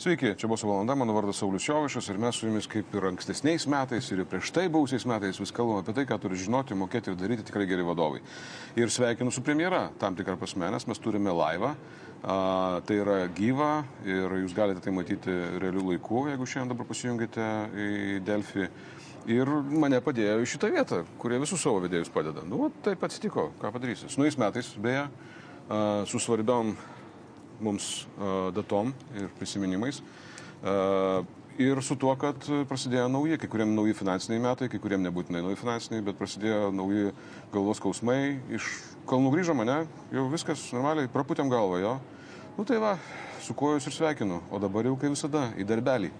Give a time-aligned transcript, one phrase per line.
[0.00, 3.66] Sveiki, čia buvo valanda, mano vardas Saulis Šiovišas ir mes su jumis kaip ir ankstesniais
[3.68, 7.18] metais ir prieš tai buvusiais metais vis kalbame apie tai, ką turi žinoti, mokėti ir
[7.20, 8.22] daryti tikrai geri vadovai.
[8.80, 11.74] Ir sveikinu su premjera tam tikrą prasme, nes mes turime laivą,
[12.24, 12.36] a,
[12.88, 13.68] tai yra gyva
[14.08, 17.48] ir jūs galite tai matyti realių laikų, jeigu šiandien dabar pasijungite
[17.84, 17.90] į
[18.24, 18.70] Delfį.
[19.28, 22.40] Ir mane padėjo į šitą vietą, kurie visus savo vedėjus padeda.
[22.48, 24.08] Nu, taip atsitiko, ką padarysi.
[24.08, 25.04] Su naujais metais, beje,
[26.08, 26.72] su svarbiom
[27.64, 27.90] mums
[28.56, 30.02] datom ir prisiminimais.
[31.60, 35.58] Ir su tuo, kad prasidėjo nauji, kai kuriem nauji finansiniai metai, kai kuriem nebūtinai nauji
[35.60, 37.10] finansiniai, bet prasidėjo nauji
[37.52, 38.38] galvos skausmai.
[38.56, 38.68] Iš
[39.10, 39.82] kalnų grįžo mane,
[40.14, 41.92] jau viskas normaliai, praputėm galvą jo.
[42.56, 42.94] Nu tai va,
[43.44, 46.10] su kuo jūs ir sveikinu, o dabar jau kaip visada į darbelį.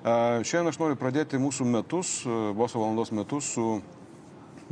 [0.00, 2.14] Šiandien aš noriu pradėti mūsų metus,
[2.56, 3.66] boso valandos metus su,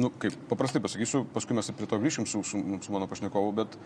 [0.00, 3.77] nu, kaip paprastai pasakysiu, paskui mes prie to grįšim su, su, su mano pašnekovu, bet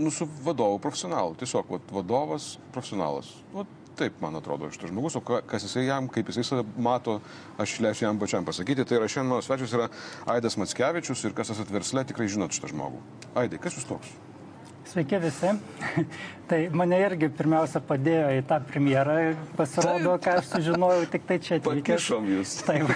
[0.00, 1.36] nu, su vadovu profesionalu.
[1.40, 3.28] Tiesiog vat, vadovas profesionalas.
[3.54, 3.66] Nu,
[4.00, 7.18] taip, man atrodo, šitas žmogus, o kas jisai jam, kaip jisai save mato,
[7.60, 8.86] aš leisiu jam pačiam pasakyti.
[8.88, 9.90] Tai yra šiandien mano svečias yra
[10.34, 13.02] Aidas Matskevičius ir kas esat versle, tikrai žinot šitą žmogų.
[13.42, 14.14] Aidai, kas jūs toks?
[14.90, 15.46] Sveiki visi.
[16.50, 19.12] tai mane irgi pirmiausia padėjo į tą premjerą,
[19.54, 20.24] pasirodo, Taip.
[20.24, 21.84] ką aš sužinojau tik tai čia atvykęs.
[21.86, 22.54] Pakišom jūs.
[22.66, 22.90] Taip.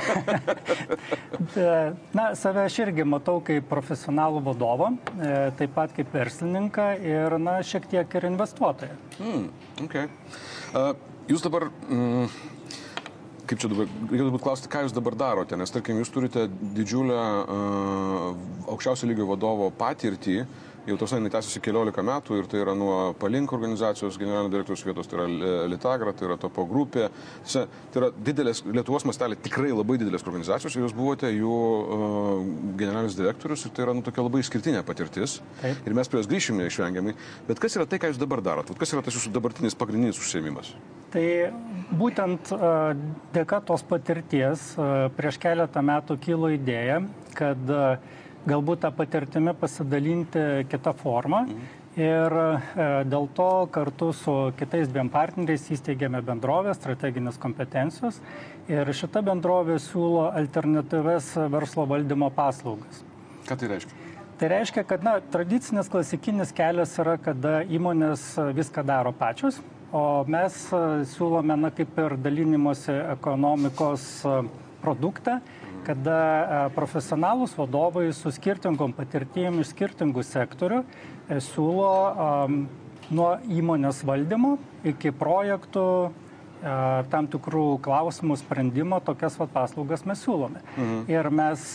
[2.19, 7.61] Na, save aš irgi matau kaip profesionalų vadovą, e, taip pat kaip verslininką ir, na,
[7.63, 8.99] šiek tiek ir investuotoją.
[9.21, 9.47] Mm,
[9.87, 10.11] okay.
[10.75, 10.91] uh,
[11.31, 11.69] jūs dabar...
[11.87, 12.27] Mm,
[13.45, 17.23] kaip čia dabar, reikėtų būt klausti, ką jūs dabar darote, nes tarkim, jūs turite didžiulę
[17.23, 18.31] uh,
[18.73, 22.97] aukščiausio lygio vadovo patirtį, uh, jau tos jinai tęsiasi keliolika metų ir tai yra nuo
[23.21, 27.09] Palink organizacijos generalinio direktoriaus vietos, tai yra Litagra, tai yra Topo grupė.
[27.53, 27.67] Tai
[28.01, 32.35] yra didelės, Lietuvos mastelė tikrai labai didelės organizacijos ir jūs buvote jų uh,
[32.81, 35.39] generalinis direktorius ir tai yra nu, tokia labai išskirtinė patirtis.
[35.63, 35.81] Taip.
[35.87, 37.17] Ir mes prie jos grįšime išvengiamai.
[37.49, 38.75] Bet kas yra tai, ką jūs dabar darot?
[38.81, 40.75] Kas yra tas jūsų dabartinis pagrindinis užsiemimas?
[41.15, 41.27] Tai
[41.95, 42.51] būtent
[43.35, 44.73] dėka tos patirties
[45.15, 46.99] prieš keletą metų kilo idėja,
[47.39, 47.71] kad
[48.49, 51.45] galbūt tą patirtimį pasidalinti kitą formą.
[51.49, 51.73] Mhm.
[51.95, 58.19] Ir e, dėl to kartu su kitais dviem partneriais įsteigėme bendrovę strateginės kompetencijos
[58.67, 63.05] ir šita bendrovė siūlo alternatyves verslo valdymo paslaugas.
[63.47, 64.01] Ką tai reiškia?
[64.41, 69.61] Tai reiškia, kad na, tradicinis klasikinis kelias yra, kada įmonės viską daro pačios,
[69.95, 70.81] o mes e,
[71.15, 74.35] siūlome, na, kaip ir dalinimosi ekonomikos e,
[74.83, 75.39] produktą,
[75.87, 81.93] kada e, profesionalūs vadovai su skirtingom patirtim iš skirtingų sektorių e, siūlo
[83.13, 84.57] nuo įmonės valdymo
[84.89, 86.23] iki projektų uh,
[87.13, 90.63] tam tikrų klausimų sprendimo tokias vat, paslaugas mes siūlome.
[90.77, 91.05] Mhm.
[91.13, 91.67] Ir mes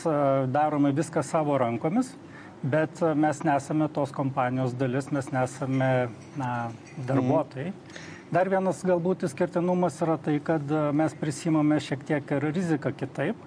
[0.50, 2.16] darome viską savo rankomis,
[2.64, 6.72] bet mes nesame tos kompanijos dalis, mes nesame na,
[7.08, 7.70] darbuotojai.
[7.74, 8.08] Mhm.
[8.30, 10.62] Dar vienas galbūt išskirtinumas yra tai, kad
[10.94, 13.38] mes prisimame šiek tiek ir riziką kitaip.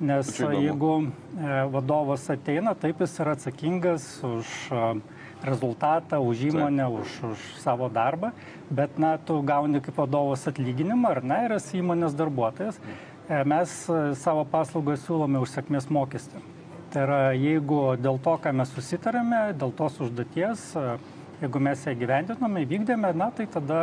[0.00, 1.08] Nes jeigu
[1.40, 4.80] e, vadovas ateina, taip jis yra atsakingas už e,
[5.46, 8.34] rezultatą, už įmonę, už, už savo darbą,
[8.68, 12.76] bet na, tu gauni kaip vadovas atlyginimą, ar ne, ir esi įmonės darbuotojas.
[12.76, 13.72] E, mes
[14.20, 16.44] savo paslaugą siūlome už sėkmės mokestį.
[16.92, 20.74] Tai yra, jeigu dėl to, ką mes susitarėme, dėl tos užduoties,
[21.40, 23.80] jeigu mes ją gyvendinome, įvykdėme, na, tai tada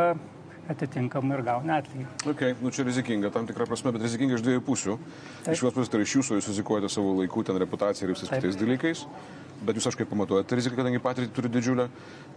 [0.72, 2.06] atitinkamai ir gauni atlygį.
[2.32, 4.98] Okay, nu čia rizikinga tam tikrą prasme, bet rizikinga iš dviejų pusių.
[5.44, 5.54] Taip.
[5.54, 8.58] Iš vienos pusės tai iš jūsų jūs rizikuojate savo laikų, ten reputaciją ir visais kitais
[8.60, 9.04] dalykais,
[9.64, 11.88] bet jūs aiškiai pamatuojate riziką, kadangi patirtį turi didžiulę.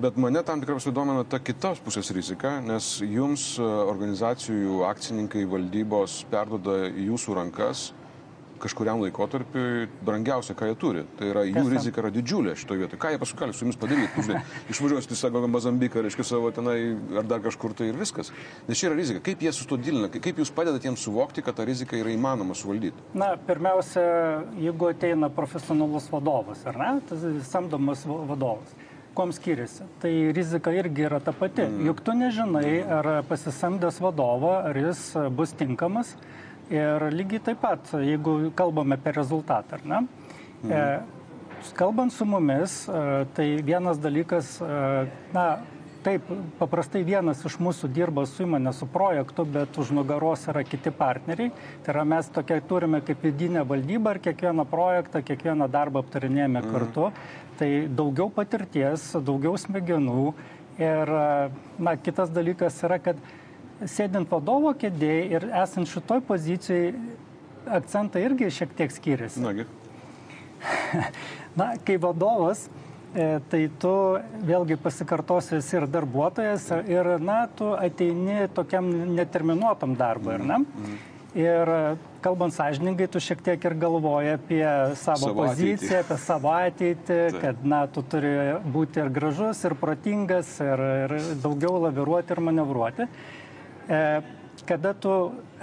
[0.03, 5.47] Bet mane tam tikrą prasme domina ta kitos pusės rizika, nes jums e, organizacijų akcininkai
[5.49, 7.89] valdybos perdoda į jūsų rankas
[8.61, 11.03] kažkuriam laikotarpiui brangiausia, ką jie turi.
[11.19, 11.73] Tai yra jų Tiesa.
[11.73, 12.99] rizika yra didžiulė šitoje vietoje.
[13.03, 14.25] Ką jie paskui gali su jumis padaryti?
[14.27, 14.41] Žinai,
[14.73, 16.77] išvažiuosi, sako, Mazambiką, reiškia savo tenai
[17.17, 18.33] ar dar kažkur tai ir viskas.
[18.67, 19.23] Nes čia yra rizika.
[19.23, 20.09] Kaip jie su to dilina?
[20.11, 23.07] Kaip jūs padedate jiems suvokti, kad tą riziką yra įmanoma suvaldyti?
[23.17, 24.03] Na, pirmiausia,
[24.59, 28.77] jeigu ateina profesionalus vadovas, ar ne, tas samdomas vadovas
[29.17, 29.85] kuom skiriasi.
[30.01, 31.65] Tai rizika irgi yra ta pati.
[31.65, 31.85] Mm.
[31.89, 35.01] Juk tu nežinai, ar pasisamdęs vadovą, ar jis
[35.33, 36.13] bus tinkamas,
[36.73, 40.01] Ir lygiai taip pat, jeigu kalbame apie rezultatą, ar ne?
[40.63, 40.71] Mhm.
[40.71, 45.45] E, kalbant su mumis, e, tai vienas dalykas, e, na,
[46.03, 46.27] taip,
[46.59, 51.53] paprastai vienas iš mūsų dirba su įmonė, su projektu, bet už nugaros yra kiti partneriai.
[51.85, 56.71] Tai yra mes tokia turime kaip vidinę valdybą ir kiekvieną projektą, kiekvieną darbą aptarinėjame mhm.
[56.75, 57.11] kartu.
[57.57, 60.33] Tai daugiau patirties, daugiau smegenų.
[60.77, 61.09] Ir,
[61.81, 63.17] na, kitas dalykas yra, kad
[63.85, 66.93] sėdint vadovo kėdėje ir esant šitoj pozicijai,
[67.77, 69.43] akcentai irgi šiek tiek skiriasi.
[69.43, 69.67] Nagi.
[71.59, 72.67] Na, kai vadovas
[73.13, 73.91] e, tai tu
[74.45, 80.59] vėlgi pasikartosiu esi ir darbuotojas ir, na, tu ateini tokiam neterminuotam darbui, ar ne?
[80.65, 80.97] Mm.
[81.37, 81.69] Ir
[82.23, 84.63] kalbant sąžiningai, tu šiek tiek ir galvoji apie
[84.97, 85.97] savo, savo poziciją, ateitį.
[85.99, 87.41] apie savo ateitį, tai.
[87.43, 88.31] kad, na, tu turi
[88.73, 93.09] būti ir gražus, ir protingas, ir, ir daugiau laviruoti ir manevruoti.
[93.87, 94.21] E,
[94.67, 95.13] kada tu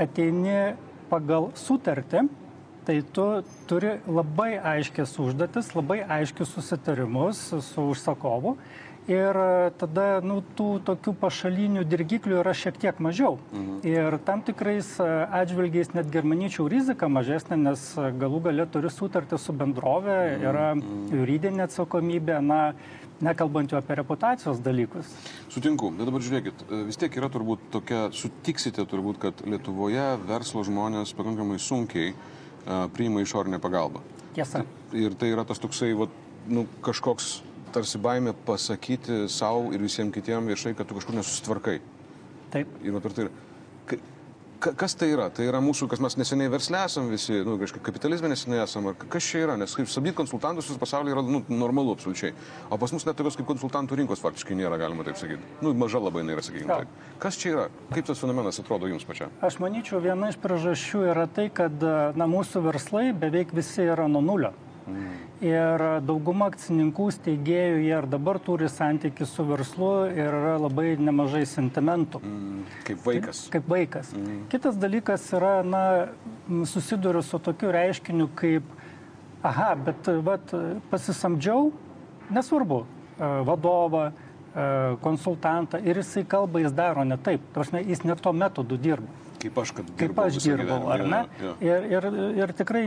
[0.01, 0.75] ateini
[1.11, 2.25] pagal sutartį,
[2.85, 3.25] tai tu
[3.69, 8.57] turi labai aiškias užduotis, labai aiškius susitarimus su užsakovu
[9.09, 13.39] ir e, tada nu, tų tokių pašalinių dirgiklių yra šiek tiek mažiau.
[13.53, 13.79] Mhm.
[13.89, 15.09] Ir tam tikrais e,
[15.41, 20.45] atžvilgiais netgi ir manyčiau rizika mažesnė, nes e, galų galę turi sutartį su bendrovė, mhm.
[20.49, 21.09] yra mhm.
[21.21, 22.61] juridinė atsakomybė, na,
[23.25, 25.13] nekalbant jau apie reputacijos dalykus.
[25.53, 31.15] Sutinku, bet dabar žiūrėkit, vis tiek yra turbūt tokia, sutiksite turbūt, kad Lietuvoje verslo žmonės
[31.17, 32.11] pakankamai sunkiai
[32.97, 34.03] priima išorinę pagalbą.
[34.35, 34.65] Tiesa.
[34.97, 36.09] Ir tai yra tas toksai, va,
[36.51, 37.37] nu, kažkoks
[37.75, 41.81] tarsi baimė pasakyti savo ir visiems kitiems viešai, kad tu kažkur nesusitvarkai.
[42.55, 42.71] Taip.
[42.87, 43.29] Ir per tai
[44.73, 45.27] kas tai yra?
[45.35, 48.97] Tai yra mūsų, kas mes neseniai verslė esam visi, nu, kažkaip kapitalizme neseniai esam, ar
[48.97, 52.33] kas čia yra, nes kaip sabdyti konsultantus visą pasaulį yra nu, normalu absoliučiai.
[52.73, 55.45] O pas mus net tokios kaip konsultantų rinkos faktiškai nėra, galima taip sakyti.
[55.65, 56.81] Nu, maža labai nėra, sakykime.
[56.85, 57.15] Taip.
[57.23, 57.67] Kas čia yra?
[57.93, 59.33] Kaip tas fenomenas atrodo jums pačiam?
[59.45, 61.85] Aš manyčiau, viena iš priežasčių yra tai, kad
[62.17, 64.55] na, mūsų verslai beveik visi yra nuo nulio.
[64.85, 65.13] Mm.
[65.45, 71.45] Ir dauguma akcininkų steigėjų jie ir dabar turi santykių su verslu ir yra labai nemažai
[71.49, 72.21] sentimentų.
[72.21, 72.61] Mm.
[72.89, 73.45] Kaip vaikas.
[73.47, 74.13] Kaip, kaip vaikas.
[74.17, 74.43] Mm.
[74.53, 75.85] Kitas dalykas yra, na,
[76.69, 78.69] susiduriu su tokiu reiškiniu kaip,
[79.45, 80.55] aha, bet vat,
[80.93, 81.73] pasisamdžiau,
[82.33, 84.71] nesvarbu, e, vadovą, e,
[85.05, 87.45] konsultantą ir jisai kalba, jis daro ne taip.
[87.57, 91.21] Tarsi jis ne to metodu dirba kaip aš, kad kaip aš dirbau, ar ne?
[91.43, 91.77] Ja, ja.
[91.85, 92.09] Ir, ir,
[92.41, 92.85] ir tikrai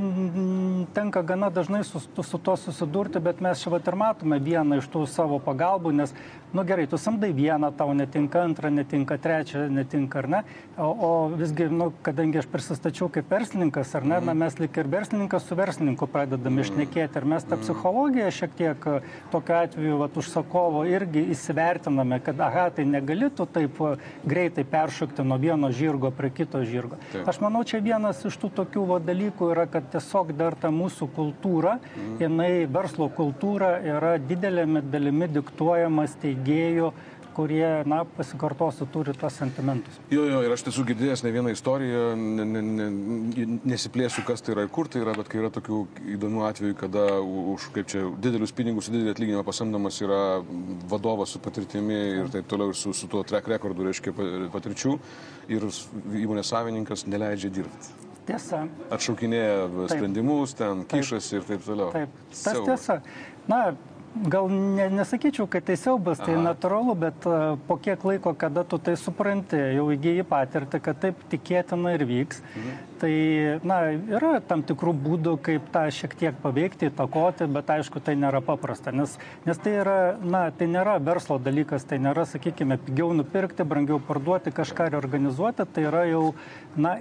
[0.96, 4.90] tenka gana dažnai su, su to susidurti, bet mes čia vat ir matome vieną iš
[4.94, 6.14] tų savo pagalbų, nes,
[6.56, 10.42] nu gerai, tu samdai vieną, tau netinka, antrą netinka, trečią netinka, ar ne?
[10.78, 14.32] O, o visgi, nu, kadangi aš prisistačiau kaip verslininkas, ar ne, mm.
[14.32, 16.66] na, mes lik ir verslininkas su verslininku pradedame mm.
[16.66, 17.66] išnekėti, ir mes tą mm.
[17.66, 18.90] psichologiją šiek tiek
[19.34, 23.78] tokiu atveju, vat, užsakovo irgi įsivertiname, kad, aha, tai negali tu taip
[24.26, 26.98] greitai peršokti nuo vieno žirgo prie kito kito žirgo.
[27.12, 27.28] Taip.
[27.28, 31.10] Aš manau, čia vienas iš tų tokių va, dalykų yra, kad tiesiog dar ta mūsų
[31.16, 32.16] kultūra, mm.
[32.24, 36.94] jinai verslo kultūra yra didelėmi dalimi diktuojama steigėjų
[37.38, 40.00] kurie, na, pasikartosiu, turi tos sentimentus.
[40.14, 42.88] Jo, jo, ir aš esu girdėjęs ne vieną istoriją, ne, ne, ne,
[43.74, 45.84] nesiplėsiu, kas tai yra ir kur tai yra, bet kai yra tokių
[46.16, 50.22] įdomių atvejų, kada už, kaip čia, didelius pinigus, didelį atlyginimą pasamdomas yra
[50.90, 54.16] vadovas su patirtimi ir taip toliau, ir su, su tuo track recordu, reiškia,
[54.56, 54.98] patirčių,
[55.54, 55.70] ir
[56.26, 57.94] įmonės savininkas neleidžia dirbti.
[58.28, 58.66] Tiesa.
[58.92, 61.94] Atšaukinėja sprendimus, ten kišasi ir taip toliau.
[61.94, 62.88] Taip, tas Siaubas.
[62.88, 62.98] tiesa.
[63.48, 63.62] Na,
[64.26, 68.80] gal ne, nesakyčiau, kad tai siaubas, tai natūralu, bet uh, po kiek laiko, kada tu
[68.82, 72.82] tai supranti, jau įgyji patirtį, kad taip tikėtina ir vyks, mhm.
[73.04, 73.14] tai,
[73.68, 73.80] na,
[74.18, 78.94] yra tam tikrų būdų, kaip tą šiek tiek paveikti, įtakoti, bet aišku, tai nėra paprasta,
[78.96, 79.16] nes,
[79.48, 84.56] nes tai yra, na, tai nėra verslo dalykas, tai nėra, sakykime, pigiau nupirkti, brangiau parduoti,
[84.56, 86.28] kažką reorganizuoti, tai yra jau,
[86.76, 86.98] na,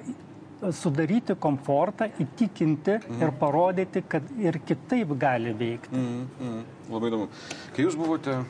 [0.73, 3.23] sudaryti komfortą, įtikinti mm.
[3.23, 5.97] ir parodyti, kad ir kitaip gali veikti.
[5.97, 6.63] Mm, mm.
[6.93, 7.27] Labai įdomu.
[7.77, 8.41] Kai jūs buvote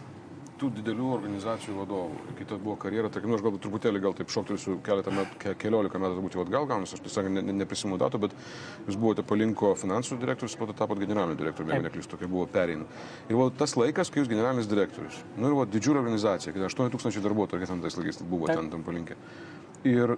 [0.57, 4.79] tų didelių organizacijų vadovų, kita buvo karjera, tarkim, nu, aš galbūt truputėlį gal taip šoktelsiu
[4.85, 8.37] keletą metų, ke, keliolika metų būti atgal gaunus, aš tiesiog ne, ne, neprisimenu datų, bet
[8.87, 12.89] jūs buvote palinko finansų direktorius, po to tapot generaliniu direktoriumi, jeigu neklystu, tokia buvo pereina.
[13.29, 15.21] Ir buvo tas laikas, kai jūs generalinis direktorius.
[15.37, 18.63] Nu ir buvo didžiulė organizacija, kai 8000 darbuotojų, ten tais laikais buvo Taip.
[18.63, 19.21] ten tam palinkė.
[19.87, 20.17] Ir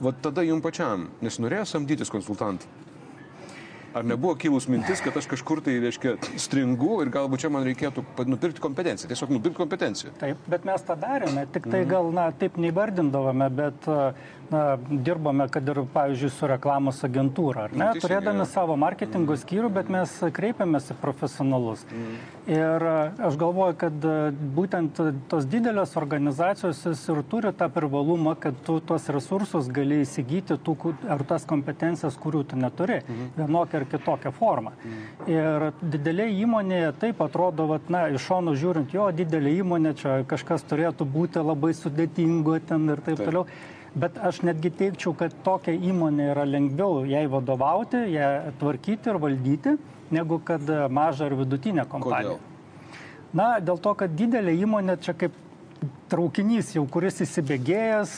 [0.00, 2.70] va tada jums pačiam nesinorėjo samdytis konsultantų?
[3.94, 8.04] Ar nebuvo kilus mintis, kad aš kažkur tai, reiškia, stringu ir galbūt čia man reikėtų
[8.24, 10.14] nupirkti kompetenciją, tiesiog nupirkti kompetenciją?
[10.20, 13.88] Taip, bet mes tą darėme, tik tai gal, na, taip neįvardindavome, bet
[14.52, 17.88] na, dirbame, kad ir, pavyzdžiui, su reklamos agentūra, ar ne?
[17.92, 19.42] Nu, Turėdami savo marketingo mm.
[19.44, 21.84] skyrių, bet mes kreipiamės į profesionalus.
[21.88, 22.16] Mm.
[22.52, 22.86] Ir
[23.28, 24.08] aš galvoju, kad
[24.56, 24.98] būtent
[25.30, 30.76] tos didelės organizacijos ir turi tą privalumą, kad tu tuos resursus gali įsigyti, tų,
[31.12, 33.32] ar tas kompetencijas, kurių tu neturi, mm.
[33.40, 34.72] vienokią ar kitokią formą.
[35.30, 40.64] Ir didelė įmonė taip atrodo, vat, na, iš šono žiūrint, jo, didelė įmonė, čia kažkas
[40.70, 43.28] turėtų būti labai sudėtingo ten ir taip, taip.
[43.28, 43.46] toliau.
[43.92, 49.76] Bet aš netgi teikčiau, kad tokia įmonė yra lengviau jai vadovauti, ją tvarkyti ir valdyti,
[50.12, 52.38] negu kad mažą ar vidutinę kompaniją.
[52.38, 52.48] Kodėl?
[53.36, 55.36] Na, dėl to, kad didelė įmonė čia kaip
[56.12, 58.14] traukinys jau, kuris įsibėgėjęs,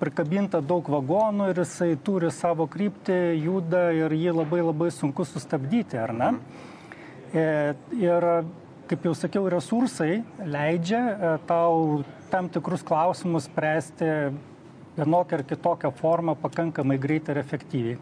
[0.00, 5.98] prikabinta daug vagonų ir jisai turi savo kryptį, juda ir jį labai labai sunku sustabdyti,
[6.00, 6.30] ar ne?
[7.32, 7.46] E,
[7.98, 8.28] ir
[8.90, 14.12] kaip jau sakiau, resursai leidžia e, tau tam tikrus klausimus spręsti
[14.96, 17.98] vienokią ar kitokią formą pakankamai greitai ir efektyviai.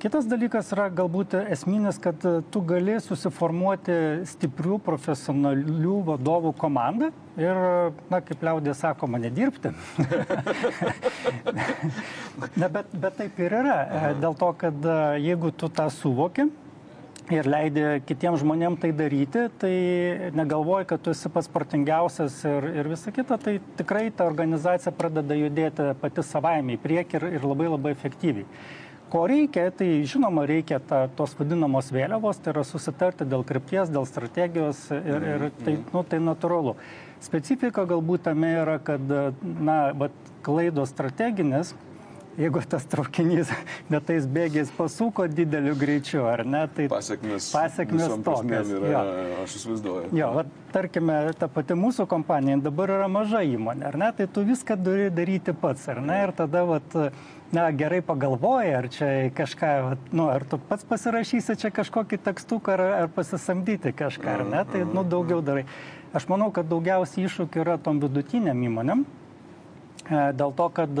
[0.00, 3.96] Kitas dalykas yra galbūt esminis, kad tu gali susiformuoti
[4.30, 7.60] stiprių profesionalių vadovų komandą ir,
[8.08, 9.74] na, kaip liaudė sakoma, nedirbti.
[12.62, 13.76] na, bet, bet taip ir yra.
[14.22, 14.90] Dėl to, kad
[15.20, 16.48] jeigu tu tą suvoki,
[17.34, 19.74] ir leidi kitiems žmonėms tai daryti, tai
[20.34, 25.36] negalvoji, kad tu esi pats protingiausias ir, ir visa kita, tai tikrai ta organizacija pradeda
[25.38, 28.48] judėti pati savaime į priekį ir, ir labai labai efektyviai.
[29.10, 34.06] Ko reikia, tai žinoma, reikia ta, tos vadinamos vėliavos, tai yra susitarti dėl krypties, dėl
[34.06, 36.76] strategijos ir, ir tai, nu, tai natūralu.
[37.20, 39.02] Specifika galbūt tame yra, kad,
[39.42, 40.14] na, vat,
[40.46, 41.74] klaidos strateginės,
[42.38, 43.50] jeigu tas traukinys
[43.92, 48.70] netais bėgiais pasuko dideliu greičiu, ar ne, tai pasiekmes, pasiekmes tokios.
[48.78, 49.02] Yra, jo.
[49.44, 50.12] Aš įsivaizduoju.
[50.16, 54.46] Jo, va, tarkime, ta pati mūsų kompanija dabar yra maža įmonė, ar ne, tai tu
[54.46, 56.80] viską turi daryti pats, ar ne, ir tada, va,
[57.54, 62.76] na, gerai pagalvoji, ar čia kažką, va, nu, ar tu pats pasirašysi čia kažkokį tekstuką,
[62.76, 65.64] ar, ar pasisamdyti kažką, ar ne, tai, nu, daugiau darai.
[66.14, 69.06] Aš manau, kad daugiausiai iššūkių yra tom vidutiniam įmonėm,
[70.10, 71.00] E, dėl to, kad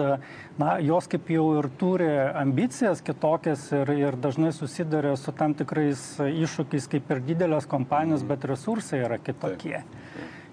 [0.60, 6.02] na, jos kaip jau ir turi ambicijas kitokias ir, ir dažnai susiduria su tam tikrais
[6.20, 9.80] iššūkiais kaip ir didelės kompanijos, bet resursai yra kitokie.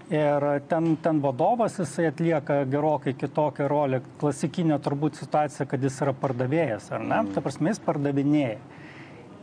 [0.08, 4.00] Ir ten, ten vadovas jisai atlieka gerokai kitokią rolę.
[4.22, 7.18] Klasikinė turbūt situacija, kad jis yra pardavėjas, ar ne?
[7.26, 7.34] Mm.
[7.36, 8.62] Ta prasme, jis pardavinėja.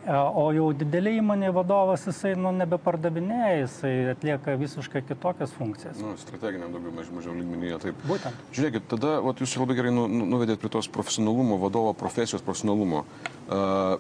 [0.05, 6.01] O jau didelė įmonė vadovas, jisai nu, nebepardavinėja, jisai atlieka visiškai kitokias funkcijas.
[6.01, 8.03] Nu, strateginiam daugiau mažiau, mažiau lygmenyje, taip.
[8.09, 8.43] Būtent.
[8.57, 13.05] Žiūrėkit, tada vat, jūs labai gerai nu, nu, nuvedėt prie tos profesionalumo, vadovo profesijos profesionalumo.
[13.49, 13.97] Uh,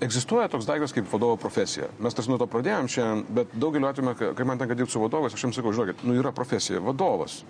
[0.00, 1.88] egzistuoja toks daiktas kaip vadovo profesija.
[2.02, 5.34] Mes tarsi nuo to pradėjom šiandien, bet daugeliu atveju, kai man tenka dirbti su vadovais,
[5.34, 7.40] aš jums sakau, žiūrėkit, nu yra profesija, vadovas.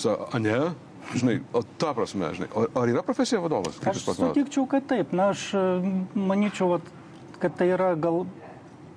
[0.00, 0.58] Sa, a ne?
[1.12, 3.80] Žinai, o ta prasme, žinai, ar yra profesija vadovas?
[3.82, 5.12] Kaip aš sutikčiau, kad taip.
[5.16, 5.50] Na, aš
[6.14, 6.88] manyčiau, vat,
[7.42, 8.22] kad tai yra gal,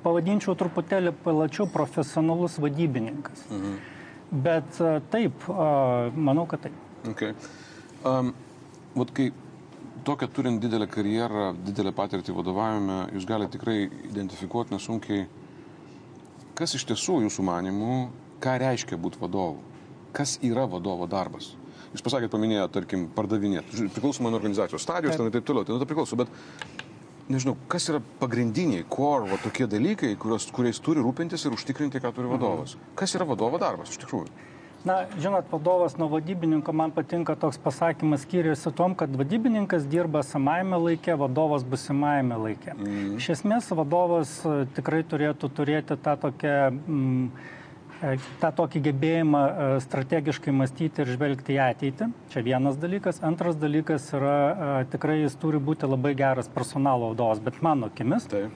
[0.06, 3.48] pavadinčiau truputėlį plačiau profesionalus vadybininkas.
[3.50, 3.76] Mhm.
[4.46, 4.80] Bet
[5.14, 5.48] taip,
[6.16, 6.78] manau, kad taip.
[7.12, 7.36] Okay.
[8.06, 8.32] Um,
[8.98, 9.32] vat kai
[10.06, 13.78] tokia turint didelę karjerą, didelę patirtį vadovavime, jūs galite tikrai
[14.12, 15.26] identifikuoti nesunkiai,
[16.58, 17.98] kas iš tiesų jūsų manimų,
[18.44, 19.64] ką reiškia būti vadovu,
[20.16, 21.56] kas yra vadovo darbas.
[21.96, 25.82] Jūs pasakėt, paminėjote, tarkim, pardavinėti, priklausomai nuo organizacijos stadijos, ten ir taip toliau, tai nuo
[25.82, 26.32] to priklauso, bet
[27.32, 32.12] nežinau, kas yra pagrindiniai, core, va, tokie dalykai, kurios, kuriais turi rūpintis ir užtikrinti, ką
[32.18, 32.76] turi vadovas.
[32.76, 32.98] Mhm.
[33.00, 34.30] Kas yra vadovo darbas iš tikrųjų?
[34.86, 40.78] Na, žinot, vadovas nuo vadybininko man patinka toks pasakymas skiriasi tom, kad vadybininkas dirba samajame
[40.84, 42.78] laikė, vadovas busimajame laikė.
[42.78, 43.12] Mm.
[43.18, 46.58] Iš esmės, vadovas e, tikrai turėtų turėti tą tokią...
[46.72, 47.54] Mm,
[48.04, 52.10] E, tą tokį gebėjimą e, strategiškai mąstyti ir žvelgti į ateitį.
[52.34, 53.22] Čia vienas dalykas.
[53.24, 58.28] Antras dalykas yra, tikrai jis turi būti labai geras personalo vadovas, bet mano akimis.
[58.32, 58.52] Taip.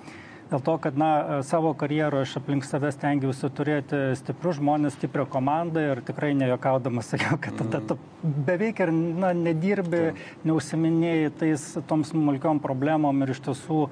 [0.49, 5.83] Dėl to, kad na, savo karjeroje aš aplink save stengiausi turėti stiprius žmonės, stiprią komandą
[5.91, 10.15] ir tikrai nejokaudamas sakiau, kad tada tu beveik ir na, nedirbi,
[10.49, 13.83] neusiminėjai tais tom smulkiom problemom ir iš tiesų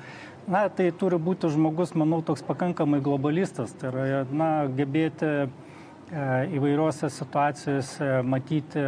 [0.47, 3.73] Na, tai turi būti žmogus, manau, toks pakankamai globalistas.
[3.75, 5.47] Tai yra, na, gebėti e,
[6.55, 8.79] įvairiuose situacijose matyti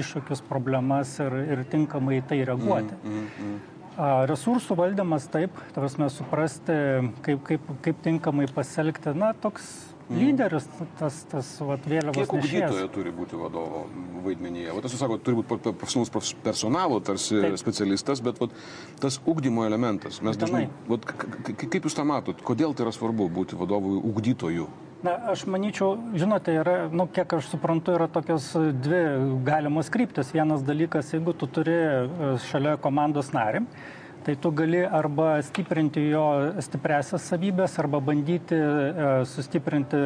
[0.00, 2.96] iššūkius, problemas ir, ir tinkamai tai reaguoti.
[3.04, 3.71] Mm, mm, mm.
[3.98, 6.76] Resursų valdymas taip, tarsi suprasti,
[7.24, 10.18] kaip, kaip, kaip tinkamai pasielgti, na, toks Mm.
[10.18, 10.66] lyderis,
[10.98, 12.16] tas, tas vat, vėliavos.
[12.16, 13.84] Kiek ugdytojo turi būti vadovo
[14.24, 14.74] vaidmenyje?
[14.74, 17.56] Vat, jūs sakote, turi būti profesionalus personalo tarsi Taip.
[17.60, 18.54] specialistas, bet vat,
[19.00, 23.58] tas ugdymo elementas, mes dažnai, vat, kaip jūs tą matot, kodėl tai yra svarbu būti
[23.58, 24.68] vadovui ugdytoju?
[25.02, 29.00] Na, aš manyčiau, žinote, yra, nu, kiek aš suprantu, yra tokios dvi
[29.42, 30.30] galimos kryptis.
[30.30, 33.64] Vienas dalykas, jeigu tu turi e, šalia komandos narį,
[34.22, 36.22] tai tu gali arba stiprinti jo
[36.62, 40.04] stipresias savybės, arba bandyti e, sustiprinti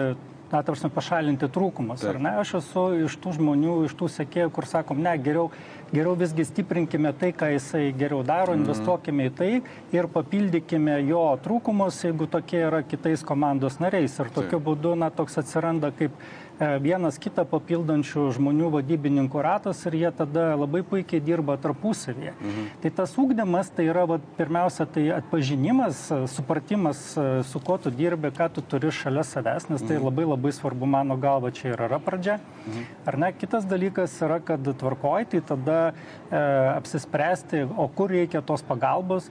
[0.48, 2.06] na, tarsi pašalinti trūkumus.
[2.08, 2.32] Ar ne?
[2.40, 5.50] Aš esu iš tų žmonių, iš tų sekėjų, kur sakom, ne, geriau,
[5.92, 8.62] geriau visgi stiprinkime tai, ką jisai geriau daro, mm.
[8.64, 9.50] investuokime į tai
[9.94, 14.16] ir papildykime jo trūkumus, jeigu tokie yra kitais komandos nariais.
[14.22, 16.16] Ir tokiu būdu, na, toks atsiranda kaip
[16.56, 22.32] E, vienas kitą papildančių žmonių vadybininkų ratas ir jie tada labai puikiai dirba tarpusavėje.
[22.32, 22.68] Mhm.
[22.80, 26.00] Tai tas ūkdymas tai yra vat, pirmiausia tai atpažinimas,
[26.32, 30.06] supratimas, e, su kuo tu dirbi, ką tu turi šalia savęs, nes tai mhm.
[30.08, 32.38] labai labai svarbu mano galva čia ir yra pradžia.
[32.64, 32.88] Mhm.
[33.04, 33.32] Ar ne?
[33.36, 36.40] Kitas dalykas yra, kad tvarkoj, tai tada e,
[36.76, 39.30] apsispręsti, o kur reikia tos pagalbos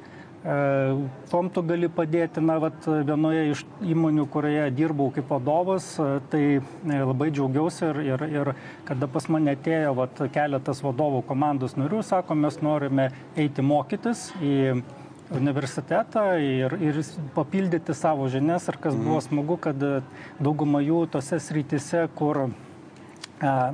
[1.31, 5.87] Kom tu gali padėti, na, vat, vienoje iš įmonių, kurioje dirbau kaip vadovas,
[6.29, 8.51] tai labai džiaugiausi ir, ir, ir
[8.85, 14.83] kada pas mane atėjo vat, keletas vadovų komandos narių, sako, mes norime eiti mokytis į
[15.33, 17.01] universitetą ir, ir
[17.33, 19.25] papildyti savo žinias, ir kas buvo mhm.
[19.25, 19.81] smagu, kad
[20.37, 22.45] dauguma jų tose srityse, kur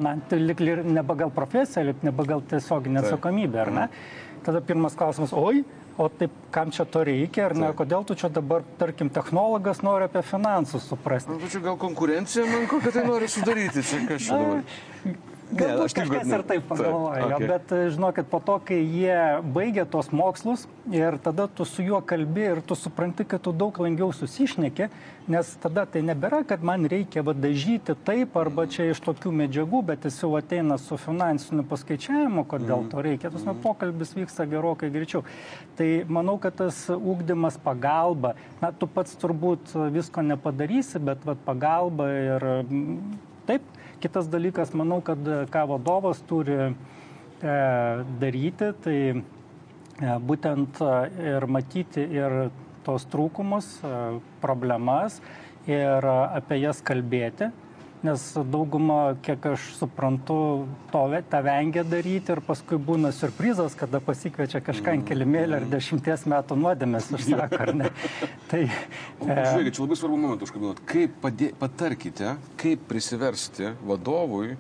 [0.02, 3.88] na, tai lik ir nebe gal profesija, lik nebe gal tiesioginė atsakomybė, ar ne?
[3.88, 4.30] Mhm.
[4.42, 5.62] Tada pirmas klausimas, oi,
[6.02, 7.78] o taip kam čia to reikia, ar ne, Taip.
[7.84, 11.36] kodėl tu čia dabar, tarkim, technologas nori apie finansus suprasti.
[11.38, 15.20] Na, čia gal konkurencija man kokią tai nori sudaryti, čia kažkas dabar.
[15.52, 17.48] Galbūt kažkas ir taip pagalvoja, okay.
[17.50, 19.18] bet žinokit, po to, kai jie
[19.56, 20.64] baigia tos mokslus
[20.96, 24.88] ir tada tu su juo kalbi ir tu supranti, kad tu daug lengviau susišneki,
[25.32, 30.08] nes tada tai nebėra, kad man reikia vadažyti taip arba čia iš tokių medžiagų, bet
[30.08, 33.34] jis jau ateina su finansiniu paskaičiavimu, kodėl to reikia.
[33.34, 33.62] Tas mm.
[33.66, 35.26] pokalbis vyksta gerokai greičiau.
[35.80, 42.10] Tai manau, kad tas ūkdymas pagalba, na, tu pats turbūt visko nepadarysi, bet vat, pagalba
[42.16, 42.50] ir
[43.50, 43.66] taip
[44.02, 46.72] Kitas dalykas, manau, kad e, ką vadovas turi e,
[48.22, 50.82] daryti, tai e, būtent
[51.22, 52.38] ir matyti ir
[52.82, 53.68] tos trūkumus,
[54.42, 55.20] problemas
[55.70, 57.52] ir apie jas kalbėti
[58.06, 60.38] nes dauguma, kiek aš suprantu,
[60.92, 66.26] to tą vengia daryti ir paskui būna surprizas, kada pasikviečia kažką ant kelimėlį ar dešimties
[66.32, 67.92] metų nuodėmės užsako, ar ne.
[68.50, 68.66] tai,
[69.20, 69.38] o, e...
[69.38, 70.84] Žiūrėkit, čia labai svarbu momentų užkabinot.
[70.90, 74.58] Kaip padė, patarkite, kaip prisiversti vadovui,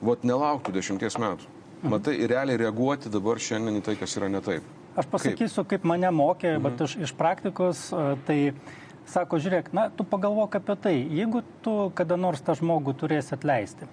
[0.00, 1.52] vot nelauktų dešimties metų.
[1.82, 1.92] Mhm.
[1.92, 4.64] Matai, ir realiai reaguoti dabar šiandien į tai, kas yra ne taip.
[4.96, 6.64] Aš pasakysiu, kaip, kaip mane mokė, mhm.
[6.64, 8.38] bet iš, iš praktikos, e, tai
[9.10, 13.88] sako, žiūrėk, na, tu pagalvok apie tai, jeigu tu kada nors tą žmogų turėsi atleisti.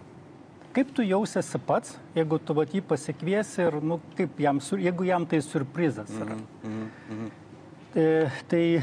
[0.74, 5.28] Kaip tu jausiesi pats, jeigu tu vat, jį pasikviesi ir, nu, kaip jam, jeigu jam
[5.30, 6.36] tai surprizas yra.
[6.36, 7.32] Mm -hmm.
[7.94, 8.82] E, tai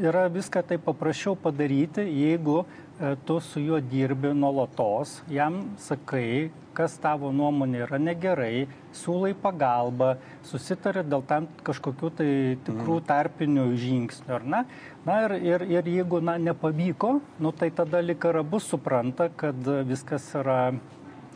[0.00, 6.96] yra viską taip paprasčiau padaryti, jeigu e, tu su juo dirbi nuolatos, jam sakai, kas
[7.02, 10.14] tavo nuomonė yra negerai, siūlai pagalbą,
[10.46, 12.28] susitari dėl tam kažkokių tai
[12.66, 13.06] tikrų mhm.
[13.10, 14.62] tarpinių žingsnių, ar ne?
[15.06, 19.58] Na ir, ir, ir jeigu na, nepavyko, nu, tai tada lik ir abu supranta, kad
[19.88, 20.60] viskas yra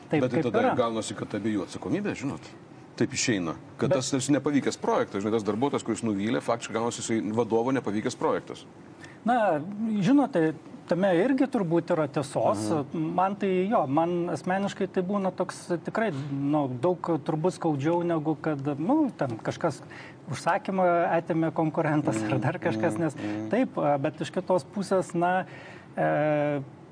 [0.08, 0.24] taip.
[0.24, 0.78] Bet tai tada yra.
[0.78, 2.54] gaunasi, kad abiejų atsakomybė, žinot
[2.98, 3.54] taip išeina.
[3.78, 4.00] Kad Bet...
[4.00, 8.64] tas tarsi nepavykęs projektas, žinai, tas darbuotojas, kuris nuvylė, faktiškai gaunasi vadovo nepavykęs projektas.
[9.28, 9.58] Na,
[10.02, 10.52] žinote,
[10.88, 12.64] tame irgi turbūt yra tiesos.
[12.70, 13.06] Mhm.
[13.18, 18.62] Man tai jo, man asmeniškai tai būna toks tikrai nu, daug turbūt skaudžiau negu kad,
[18.80, 19.82] nu, ten kažkas
[20.32, 20.86] užsakymą
[21.18, 22.32] atėmė konkurentas mhm.
[22.32, 23.04] ar dar kažkas, mhm.
[23.04, 23.46] nes mhm.
[23.54, 25.32] taip, bet iš kitos pusės, na,
[25.94, 26.08] e,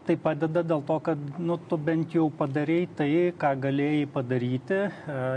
[0.07, 3.09] tai padeda dėl to, kad nu, tu bent jau padarėjai tai,
[3.41, 4.91] ką galėjai padaryti e,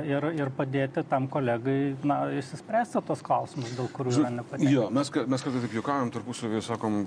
[0.09, 1.77] ir, ir padėti tam kolegai
[2.07, 4.75] na, išsispręsti tos klausimus, dėl kurių yra nepatenkinti.
[4.75, 6.99] Jo, mes, mes kartais taip juokavom tarpusavį, sakom,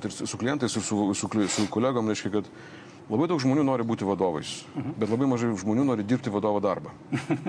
[0.00, 2.50] ir su klientais, ir su, su, su kolegom, reiškia, kad
[3.12, 4.98] labai daug žmonių nori būti vadovais, mhm.
[5.00, 6.92] bet labai mažai žmonių nori dirbti vadovo darbą.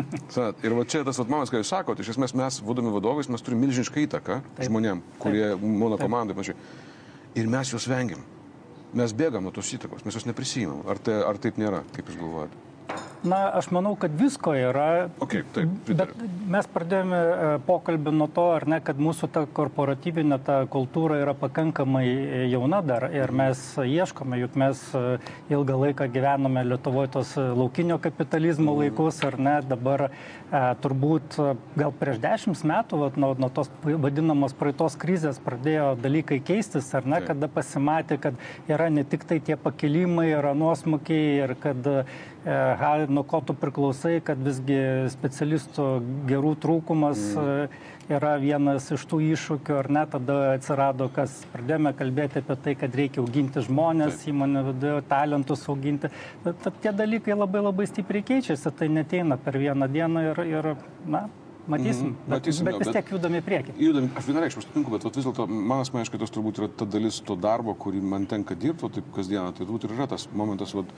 [0.66, 3.66] ir va čia tas atmanas, ką jūs sakote, iš esmės mes, būdami vadovais, mes turime
[3.66, 4.66] milžinišką įtaką Taip.
[4.70, 5.70] žmonėm, kurie Taip.
[5.84, 6.58] mano komandai, panašiai.
[7.38, 8.24] Ir mes juos vengiam
[8.98, 10.84] mes bėgam nuo tos įtakos, mes jos neprisijimam.
[10.90, 12.67] Ar, tai, ar taip nėra, kaip jūs galvojate?
[13.24, 15.10] Na, aš manau, kad visko yra.
[15.24, 16.12] Okay, taip, bet
[16.48, 21.34] mes pradėjome e, pokalbį nuo to, ar ne, kad mūsų ta korporatyvinė ta kultūra yra
[21.38, 25.18] pakankamai e, jauna dar ir mes ieškome, juk mes e,
[25.50, 28.84] ilgą laiką gyvenome Lietuvoje tos laukinio kapitalizmo mhm.
[28.86, 30.10] laikus, ar ne, dabar
[30.48, 31.36] turbūt
[31.76, 37.04] gal prieš dešimt metų, vat, nuo, nuo tos vadinamos praeitos krizės pradėjo dalykai keistis, ar
[37.10, 38.38] ne, kada pasimatė, kad
[38.72, 41.92] yra ne tik tai tie pakilimai, yra nuosmukiai ir kad
[43.10, 44.80] nuo ko tu priklausai, kad visgi
[45.12, 45.88] specialistų
[46.30, 47.48] gerų trūkumas mm.
[47.68, 52.76] E, yra vienas iš tų iššūkių, ar ne, tada atsirado, kas pradėjome kalbėti apie tai,
[52.80, 54.30] kad reikia auginti žmonės, Taip.
[54.32, 56.12] įmonė viduje, talentus auginti.
[56.46, 60.72] Tad tie dalykai labai labai stipriai keičiasi, tai neteina per vieną dieną ir, ir
[61.06, 61.28] na,
[61.68, 63.74] Matysim, bet, matysim, bet vis tiek judami prieki.
[63.82, 67.36] Judami, aš vienareikšmiškai sutinku, bet vis dėlto man asmeniškai tas turbūt yra ta dalis to
[67.36, 70.94] darbo, kurį man tenka dirbti, taip kasdieną, tai turbūt ir yra tas momentas, vat,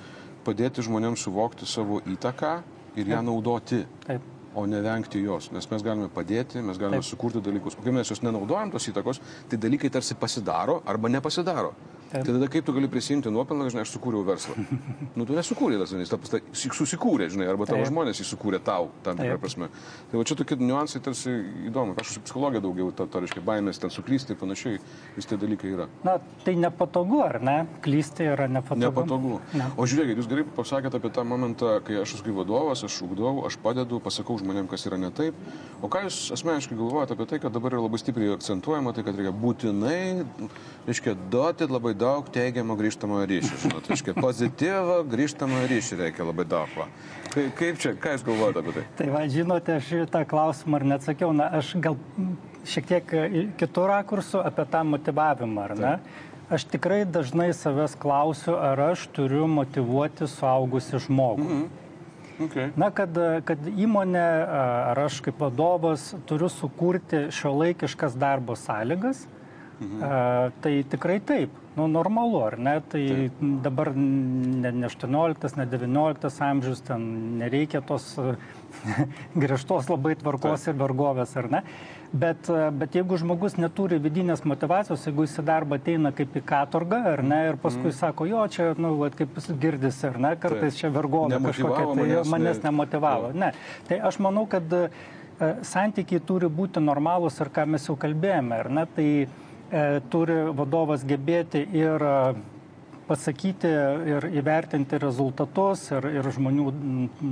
[0.46, 2.54] padėti žmonėms suvokti savo įtaką
[2.96, 3.28] ir ją Taip.
[3.32, 3.86] naudoti.
[4.06, 4.36] Taip.
[4.58, 7.10] O nevengti jos, nes mes galime padėti, mes galime Taip.
[7.12, 7.78] sukurti dalykus.
[7.84, 11.74] Kai mes jos nenaudojam tos įtakos, tai dalykai tarsi pasidaro arba nepasidaro.
[12.10, 14.56] Tai tada kaip tu gali prisimti nuopelną, žinai, aš sukūriau verslą.
[15.18, 16.34] nu, tu nesukūrė tas, nes tas
[16.74, 17.92] susikūrė, žinai, arba tavo Taip.
[17.92, 19.70] žmonės įsukūrė tau, tam tikrą prasme.
[20.10, 21.36] Tai va čia tokie niuansai tarsi
[21.70, 21.94] įdomu.
[22.02, 24.80] Aš su psichologija daugiau, to, to reiškia, baimės ten suklysti ir panašiai,
[25.18, 25.86] vis tie dalykai yra.
[26.08, 27.58] Na, tai nepatogu, ar ne?
[27.86, 28.88] Klysti yra nepatogu.
[28.88, 29.38] Nepatogu.
[29.54, 29.70] Ne.
[29.78, 33.36] O žiūrėkit, jūs gerai pasakėte apie tą momentą, kai aš esu kaip vadovas, aš ugdau,
[33.46, 35.38] aš padedu, pasakau žmonėm, kas yra ne taip.
[35.86, 39.18] O ką jūs asmeniškai galvojate apie tai, kad dabar yra labai stipriai akcentuojama, tai kad
[39.20, 40.02] reikia būtinai,
[40.90, 43.58] reiškia, duoti labai daug teigiamo grįžtamojo ryšio.
[43.66, 46.72] Žinot, reiškia, pozityvo grįžtamojo ryšio reikia labai daug.
[46.78, 46.88] Va.
[47.34, 48.86] Kaip, kaip čia, ką jūs galvojate apie tai?
[49.02, 52.00] Tai va, žinote, aš tą klausimą ar neatsakiau, na, aš gal
[52.70, 53.14] šiek tiek
[53.60, 55.94] kitų rakursų apie tą motivavimą, ar ne?
[56.00, 56.26] Taip.
[56.50, 61.46] Aš tikrai dažnai savęs klausiu, ar aš turiu motivuoti suaugusi žmogų.
[61.46, 61.88] Mm -hmm.
[62.40, 62.70] Okay.
[62.80, 64.28] Na, kad, kad įmonė
[64.92, 69.26] ar aš kaip vadovas turiu sukurti šio laikiškas darbo sąlygas,
[69.80, 70.54] mhm.
[70.62, 72.82] tai tikrai taip nu, normalu, ar ne?
[72.88, 73.32] Tai Taip.
[73.62, 77.06] dabar ne, ne 18, ne 19 amžius, ten
[77.40, 78.12] nereikia tos
[79.42, 80.74] griežtos labai tvarkos Taip.
[80.74, 81.64] ir vergovės, ar ne?
[82.10, 87.04] Bet, bet jeigu žmogus neturi vidinės motivacijos, jeigu jis į darbą ateina kaip į katorgą,
[87.14, 87.98] ar ne, ir paskui mm.
[88.00, 90.82] sako, jo, čia, nu, vat, kaip girdisi, ar ne, kartais Taip.
[90.82, 93.32] čia vergovė kažkokia, tai manęs, manęs nemotivavo.
[93.38, 93.54] Ne.
[93.88, 94.74] Tai aš manau, kad
[95.40, 99.08] santykiai turi būti normalūs ir ką mes jau kalbėjome, ar ne, tai
[100.10, 102.06] turi vadovas gebėti ir
[103.10, 103.70] pasakyti
[104.14, 106.68] ir įvertinti rezultatus ir, ir žmonių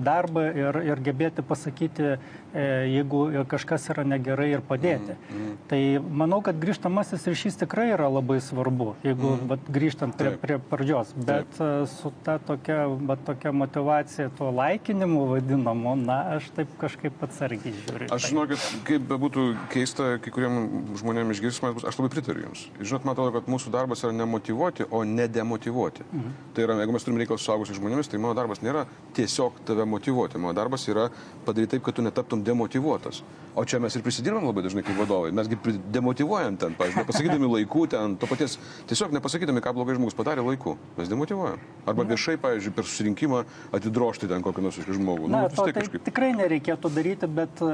[0.05, 5.13] darbą ir, ir gebėti pasakyti, e, jeigu kažkas yra negerai ir padėti.
[5.17, 5.57] Mm, mm.
[5.69, 5.81] Tai
[6.23, 9.51] manau, kad grįžtamasis ryšys tikrai yra labai svarbu, jeigu mm.
[9.51, 11.61] vat, grįžtant prie, prie pradžios, bet taip.
[11.61, 12.79] E, su ta tokia,
[13.11, 18.09] vat, tokia motivacija, tuo laikinimu vadinamu, na, aš taip kažkaip atsargiai žiūriu.
[18.15, 20.59] Aš žinau, kad kaip bebūtų keista, kai kuriem
[20.97, 22.67] žmonėms išgirstimas, aš labai pritariu Jums.
[22.79, 26.03] Žinot, man atrodo, kad mūsų darbas yra nemotivuoti, o nedemotivuoti motivuoti.
[26.13, 26.29] Mhm.
[26.53, 29.85] Tai yra, jeigu mes turime reikalą su suaugusiais žmonėmis, tai mano darbas nėra tiesiog tave
[29.85, 30.37] motivuoti.
[30.37, 31.09] Mano darbas yra
[31.45, 33.21] padaryti taip, kad tu netaptum demotivuotas.
[33.55, 35.31] O čia mes ir prisidirbam labai dažnai kaip vadovai.
[35.31, 35.57] Mesgi
[35.91, 40.77] demotivuojam ten, pavyzdžiui, nepasakydami laikų ten, to paties, tiesiog nepasakydami, ką blogai žmogus padarė laiku.
[40.97, 41.59] Mes demotivuojam.
[41.85, 42.11] Arba mhm.
[42.13, 45.31] viešai, pavyzdžiui, per susirinkimą atidrošti ten kokį nors žmogų.
[45.31, 46.05] Na, nu, to, tai kažkaip.
[46.05, 47.65] tikrai nereikėtų daryti, bet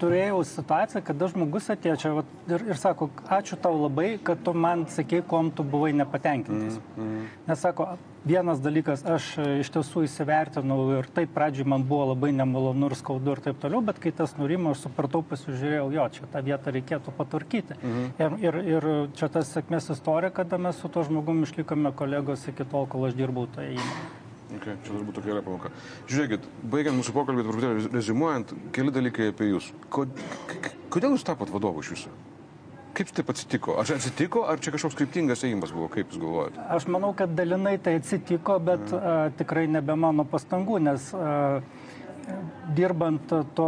[0.00, 4.54] turėjau situaciją, kada žmogus atėjo čia vat, ir, ir sako, ačiū tau labai, kad tu
[4.56, 6.78] man sakei, kuom tu buvai nepatenkintas.
[6.96, 7.19] Mm, mm.
[7.48, 7.86] Nes sako,
[8.24, 12.96] vienas dalykas, aš e, iš tiesų įsivertinau ir taip pradžiui man buvo labai nemalonu ir
[12.98, 16.74] skaudu ir taip toliau, bet kai tas nurimo, aš supratau, pasižiūrėjau, jo, čia tą vietą
[16.76, 17.78] reikėtų patvarkyti.
[17.80, 18.08] Mm.
[18.20, 22.66] Ir, ir, ir čia tas sėkmės istorija, kada mes su to žmogumi išlikome kolegos iki
[22.68, 24.08] tol, kol aš dirbau toje įmonėje.
[24.50, 25.70] Okay, čia turbūt tokia gera pamoka.
[26.10, 29.70] Žiūrėkit, baigiant mūsų pokalbį, truputėlį rezimuojant, keli dalykai apie jūs.
[29.94, 32.14] Kodėl jūs tapot vadovu iš jūsų?
[32.94, 33.76] Kaip taip atsitiko?
[33.80, 36.64] Ar atsitiko, ar čia kažkoks kryptingas ėjimas buvo, kaip jūs galvojate?
[36.76, 38.98] Aš manau, kad dalinai tai atsitiko, bet mm.
[38.98, 41.60] a, tikrai nebe mano pastangų, nes a,
[42.76, 43.66] dirbant to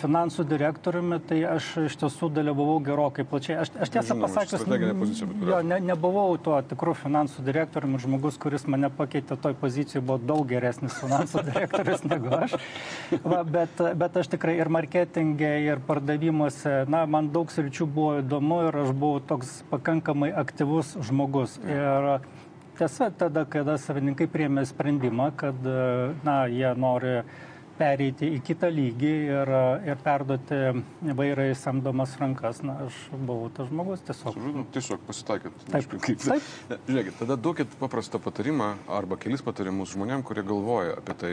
[0.00, 3.56] finansų direktoriumi, tai aš iš tiesų dalyvavau gerokai plačiai.
[3.64, 9.38] Aš, aš tiesą pasakius, jo, ne, nebuvau tuo tikru finansų direktoriumi, žmogus, kuris mane pakeitė
[9.40, 12.56] toj pozicijoje, buvo daug geresnis finansų direktorius negu aš.
[13.24, 18.62] Va, bet, bet aš tikrai ir marketingė, ir pardavimuose, na, man daug sričių buvo įdomu
[18.68, 21.58] ir aš buvau toks pakankamai aktyvus žmogus.
[21.66, 22.14] Ir
[22.78, 25.58] tiesa, tada, kada savininkai priemė sprendimą, kad,
[26.26, 27.18] na, jie nori
[27.78, 29.52] pereiti į kitą lygį ir,
[29.90, 30.60] ir perduoti
[31.18, 32.62] vairą į samdomas rankas.
[32.66, 34.38] Na, aš buvau tas žmogus tiesiog.
[34.40, 35.66] Nu, tiesiog pasitaikėt.
[35.72, 35.94] Taip.
[35.94, 36.48] Kaip, taip.
[36.88, 41.32] Žiūrėkit, tada duokit paprastą patarimą arba kelis patarimus žmonėm, kurie galvoja apie tai,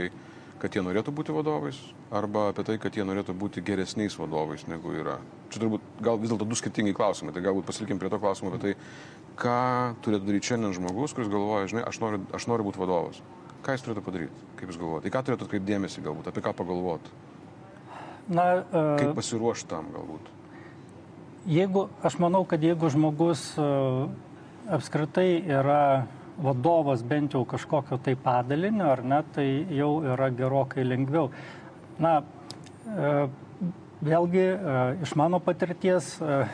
[0.61, 1.77] kad jie norėtų būti vadovais,
[2.13, 5.17] arba apie tai, kad jie norėtų būti geresniais vadovais negu yra.
[5.49, 7.33] Čia turbūt gal vis dėlto du skirtingi klausimai.
[7.33, 8.73] Tai galbūt pasilikim prie to klausimo apie tai,
[9.41, 9.61] ką
[10.05, 13.23] turėtų daryti šiandien žmogus, kuris galvoja, žinai, aš noriu, aš noriu būti vadovas.
[13.61, 14.45] Ką jis turėtų padaryti?
[14.57, 15.09] Kaip jūs galvojate?
[15.09, 16.29] Į ką turėtų atkreipti dėmesį galbūt?
[16.31, 17.11] Apie ką pagalvoti?
[18.31, 20.29] Na, uh, Kaip pasiruošti tam galbūt?
[21.51, 24.09] Jeigu, aš manau, kad jeigu žmogus uh,
[24.69, 26.07] apskritai yra
[26.41, 29.47] vadovas bent jau kažkokio tai padalinio, ar ne, tai
[29.77, 31.29] jau yra gerokai lengviau.
[32.01, 33.25] Na, uh,
[34.01, 36.49] vėlgi, uh, iš mano patirties, uh,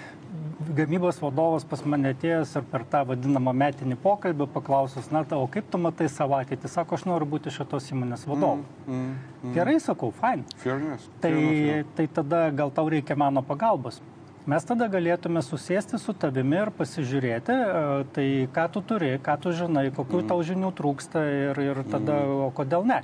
[0.59, 5.69] gamybos vadovas pas mane atėjęs ir per tą vadinamą metinį pokalbį paklausus, na, o kaip
[5.71, 8.65] tu matai savo ateitį, sako, aš noriu būti šitos įmonės vadovu.
[8.87, 9.55] Mm, mm, mm.
[9.57, 10.45] Gerai, sakau, fine.
[10.63, 11.09] Fairness.
[11.21, 14.01] Tai, Fairness, tai tada gal tau reikia mano pagalbos.
[14.47, 19.51] Mes tada galėtume susėsti su tavimi ir pasižiūrėti, e, tai ką tu turi, ką tu
[19.51, 20.29] žinai, kokių mm.
[20.29, 22.45] tau žinių trūksta ir, ir tada, mm.
[22.45, 23.01] o kodėl ne.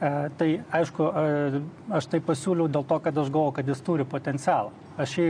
[0.00, 1.06] Tai aišku,
[1.92, 4.72] aš tai pasiūliau dėl to, kad aš galvoju, kad jis turi potencialą.
[5.00, 5.26] Aš jį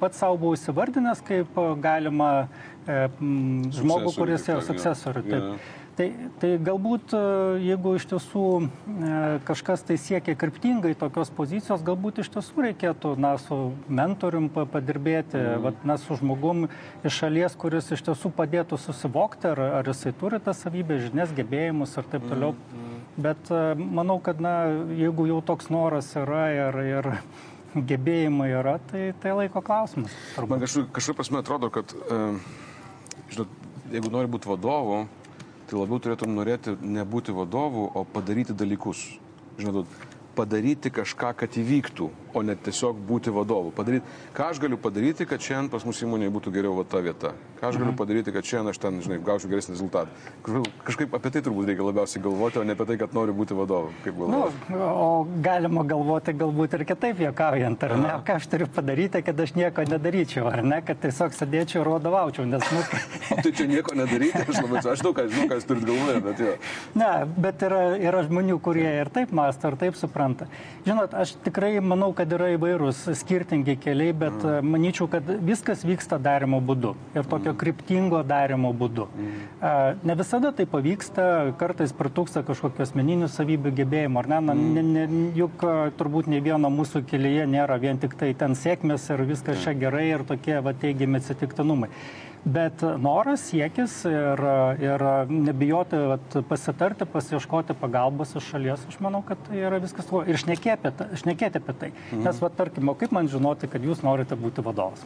[0.00, 2.30] pats savo buvau įsivardinęs kaip galima
[2.86, 5.26] žmogų, kuris yra sukcesorių.
[5.30, 5.68] Yeah.
[5.96, 6.06] Tai,
[6.42, 7.20] tai galbūt, e,
[7.64, 13.30] jeigu iš tiesų e, kažkas tai siekia kryptingai tokios pozicijos, galbūt iš tiesų reikėtų, na,
[13.40, 13.56] su
[13.88, 15.64] mentorium padirbėti, mm.
[15.64, 16.66] vat, na, su žmogum
[17.00, 21.96] iš šalies, kuris iš tiesų padėtų susivokti, ar, ar jisai turi tas savybės, žinias, gebėjimus
[21.96, 22.52] ir taip toliau.
[22.52, 22.95] Mm.
[23.16, 27.10] Bet e, manau, kad, na, jeigu jau toks noras yra ir, ir
[27.76, 30.12] gebėjimai yra, tai tai laiko klausimas.
[30.48, 31.92] Man kažkaip prasme atrodo, kad,
[33.32, 33.52] žinot,
[33.92, 35.04] jeigu nori būti vadovu,
[35.66, 39.02] tai labiau turėtum norėti nebūti vadovu, o padaryti dalykus.
[39.58, 39.88] Žinot,
[40.36, 43.72] padaryti kažką, kad įvyktų, o ne tiesiog būti vadovu.
[43.76, 47.32] Padaryti, ką aš galiu padaryti, kad šiandien pas mus įmonėje būtų geriau va ta vieta.
[47.60, 47.98] Ką aš galiu mhm.
[48.00, 50.10] padaryti, kad šiandien aš ten, žinai, gaučiau geresnį rezultatą.
[50.86, 53.92] Kažkaip apie tai turbūt reikia labiausiai galvoti, o ne apie tai, kad noriu būti vadovu.
[54.04, 54.52] Kaip galvoju?
[54.72, 55.08] Nu, o
[55.44, 58.10] galima galvoti galbūt ir kitaip juokaujant, ar ne?
[58.12, 58.22] Aha.
[58.26, 60.82] Ką aš turiu padaryti, kad aš nieko nedaryčiau, ar ne?
[60.86, 62.66] Kad tiesiog sėdėčiau ir vadovaučiau, nes...
[62.72, 62.84] Nu...
[63.44, 66.44] tai čia nieko nedaryti, aš labai, aš žinau, ką, žinau, ką jūs turite galvoje, bet
[66.44, 66.54] jo.
[67.00, 67.10] Ne,
[67.46, 70.48] bet yra, yra žmonių, kurie ir taip mąsto, ir taip supranta.
[70.86, 74.70] Žinot, aš tikrai manau, kad yra įvairūs skirtingi keliai, bet mm.
[74.74, 77.58] manyčiau, kad viskas vyksta darimo būdu ir tokio mm.
[77.60, 79.06] kryptingo darimo būdu.
[79.12, 80.02] Mm.
[80.06, 81.28] Ne visada tai pavyksta,
[81.60, 84.42] kartais pritūksta kažkokios asmeninių savybių gebėjimų, ar ne?
[84.50, 84.76] Na, mm.
[84.76, 85.66] ne, ne juk
[85.98, 90.08] turbūt ne vieno mūsų kelyje nėra vien tik tai ten sėkmės ir viskas čia gerai
[90.12, 91.90] ir tokie va teigiami atsitiktinumai
[92.46, 94.42] bet noras, siekis ir,
[94.82, 100.22] ir nebijoti vat, pasitarti, pasieškoti pagalbos iš šalies, aš manau, kad tai yra viskas tuo.
[100.26, 101.90] Ir šnekėti apie, šnekėti apie tai.
[101.90, 102.22] Mhm.
[102.22, 105.02] Nes, va, tarkim, kaip man žinoti, kad jūs norite būti vadovas?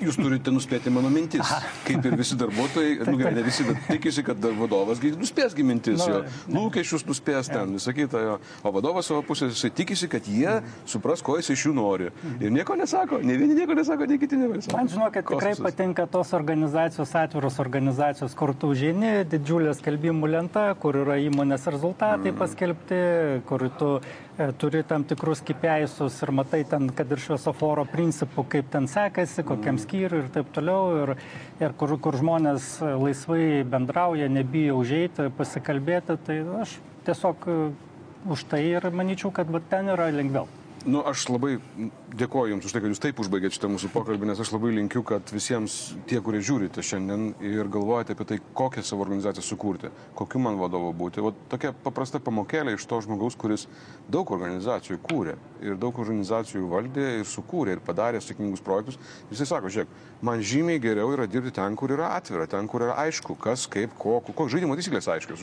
[0.00, 1.50] Jūs turite nuspėti mano mintis.
[1.86, 6.20] Kaip ir visi darbuotojai, nu, gerai, ne visi, bet tikisi, kad vadovas nuspėsgi mintis, nu,
[6.20, 8.22] jo lūkesčius nuspės ten, visą kitą.
[8.22, 8.38] Jo.
[8.62, 12.12] O vadovas savo pusės, jisai tikisi, kad jie supras, ko jis iš jų nori.
[12.14, 12.38] Mhm.
[12.46, 14.76] Ir nieko nesako, ne vieni nieko nesako, ne kiti nesako.
[14.78, 20.28] Man žinau, kad tikrai patinka tos organizacijos organizacijos, atviros organizacijos, kur tu žini, didžiulė skelbimų
[20.28, 22.36] lenta, kur yra įmonės rezultatai mm.
[22.36, 22.98] paskelbti,
[23.48, 23.88] kur tu
[24.36, 29.42] e, turi tam tikrus kipeisus ir matai ten, kad ir šviesoforo principų, kaip ten sekasi,
[29.42, 29.84] kokiam mm.
[29.86, 31.14] skyriui ir taip toliau, ir,
[31.62, 36.76] ir kur, kur žmonės laisvai bendrauja, nebijo užeiti, pasikalbėti, tai aš
[37.08, 37.58] tiesiog e,
[38.36, 40.50] už tai ir manyčiau, kad ten yra lengviau.
[40.86, 41.56] Nu, aš labai
[42.14, 45.00] dėkoju Jums už tai, kad Jūs taip užbaigėte šitą mūsų pokalbį, nes aš labai linkiu,
[45.06, 50.38] kad visiems tie, kurie žiūrite šiandien ir galvojate apie tai, kokią savo organizaciją sukurti, kokiu
[50.44, 51.24] man vadovu būti.
[51.26, 53.66] O tokia paprasta pamokėlė iš to žmogaus, kuris
[54.06, 55.34] daug organizacijų kūrė
[55.66, 59.00] ir daug organizacijų valdė ir sukūrė ir padarė sėkmingus projektus.
[59.32, 62.94] Jisai sako, žiūrėk, man žymiai geriau yra dirbti ten, kur yra atvira, ten, kur yra
[63.08, 65.42] aišku, kas, kaip, ko, kokios žaidimo taisyklės aiškios.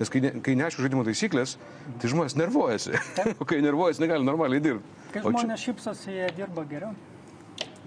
[0.00, 1.58] Nes kai, ne, kai neaišku žaidimo taisyklės,
[2.00, 2.96] tai žmonės nervuojasi.
[3.36, 4.96] o kai nervuojasi, negali normaliai dirbti dirbti.
[5.10, 5.66] Kai žmonės čia...
[5.66, 6.94] šypsosi, jie dirba geriau.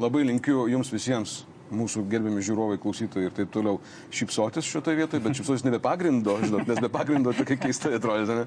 [0.01, 1.41] Labai linkiu jums visiems
[1.73, 3.79] mūsų gerbiami žiūrovai, klausytojai ir taip toliau
[4.13, 8.37] šypsotis šitoje vietoje, bet šypsotis ne be pagrindo, žinot, nes be pagrindo tokia keista atrodo,
[8.41, 8.45] ne?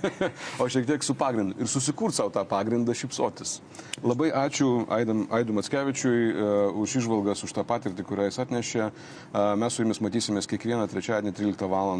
[0.62, 3.58] o šiek tiek su pagrindu ir susikurt savo tą pagrindą šypsotis.
[4.04, 8.90] Labai ačiū Aidam, Aidu Matskevičiui uh, už išvalgas, už tą patirtį, kurią jis atnešė.
[8.90, 11.96] Uh, mes su jumis matysimės kiekvieną trečiadienį 13 val.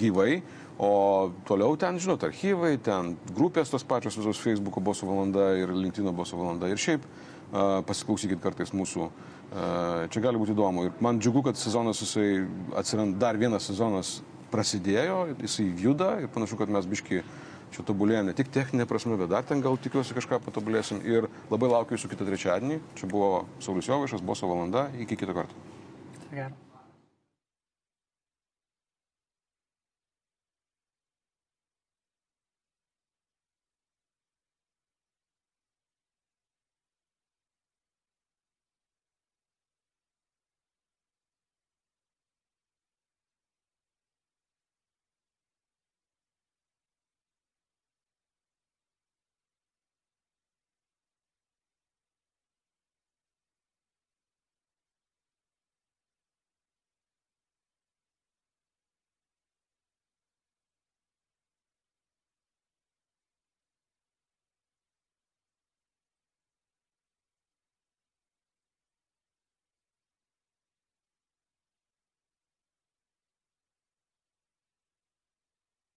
[0.00, 0.40] gyvai.
[0.80, 6.14] O toliau ten, žinot, archyvai, ten grupės tos pačios visos Facebook'o boso valanda ir LinkedIn'o
[6.16, 6.70] boso valanda.
[6.72, 7.04] Ir šiaip
[7.84, 9.10] pasiklausykit kartais mūsų.
[10.08, 10.86] Čia gali būti įdomu.
[10.88, 12.46] Ir man džiugu, kad sezonas jisai
[12.80, 14.20] atsiranda, dar vienas sezonas
[14.54, 17.20] prasidėjo, jisai juda ir panašu, kad mes biški
[17.74, 21.04] čia tobulėjame ne tik techninė prasme, bet dar ten gal tikiuosi kažką patobulėsim.
[21.04, 22.80] Ir labai laukiu jūsų kitą trečiadienį.
[22.96, 24.88] Čia buvo Saulis Jovaišas, Boso valanda.
[25.04, 25.68] Iki kito karto.
[26.32, 26.69] Gero.